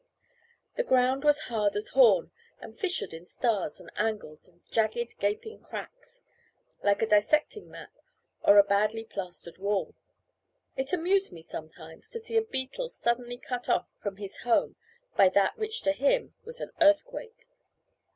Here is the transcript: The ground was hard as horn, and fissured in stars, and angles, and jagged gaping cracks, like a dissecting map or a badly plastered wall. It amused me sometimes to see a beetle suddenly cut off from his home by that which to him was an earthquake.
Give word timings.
The 0.77 0.83
ground 0.83 1.23
was 1.23 1.41
hard 1.41 1.75
as 1.75 1.89
horn, 1.89 2.31
and 2.59 2.75
fissured 2.75 3.13
in 3.13 3.27
stars, 3.27 3.79
and 3.79 3.91
angles, 3.97 4.47
and 4.47 4.61
jagged 4.71 5.19
gaping 5.19 5.59
cracks, 5.61 6.23
like 6.81 7.03
a 7.03 7.05
dissecting 7.05 7.69
map 7.69 7.91
or 8.41 8.57
a 8.57 8.63
badly 8.63 9.03
plastered 9.03 9.59
wall. 9.59 9.93
It 10.75 10.91
amused 10.91 11.31
me 11.31 11.43
sometimes 11.43 12.09
to 12.09 12.19
see 12.19 12.35
a 12.35 12.41
beetle 12.41 12.89
suddenly 12.89 13.37
cut 13.37 13.69
off 13.69 13.85
from 14.01 14.17
his 14.17 14.37
home 14.37 14.75
by 15.15 15.29
that 15.29 15.59
which 15.59 15.83
to 15.83 15.91
him 15.91 16.33
was 16.45 16.59
an 16.61 16.71
earthquake. 16.81 17.47